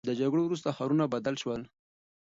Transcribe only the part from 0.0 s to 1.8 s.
د جګړو وروسته ښارونه بدل سول.